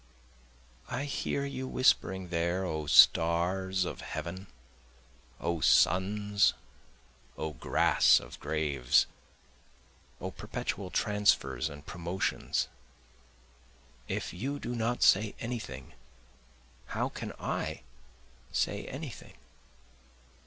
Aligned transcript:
I 0.89 1.03
hear 1.03 1.45
you 1.45 1.67
whispering 1.67 2.29
there 2.29 2.65
O 2.65 2.87
stars 2.87 3.85
of 3.85 4.01
heaven, 4.01 4.47
O 5.39 5.59
suns 5.61 6.55
O 7.37 7.53
grass 7.53 8.19
of 8.19 8.39
graves 8.39 9.05
O 10.19 10.31
perpetual 10.31 10.89
transfers 10.89 11.69
and 11.69 11.85
promotions, 11.85 12.67
If 14.07 14.33
you 14.33 14.57
do 14.57 14.73
not 14.75 15.03
say 15.03 15.35
any 15.39 15.59
thing 15.59 15.93
how 16.97 17.09
can 17.09 17.31
I 17.33 17.83
say 18.51 18.87
any 18.87 19.09
thing? 19.11 19.35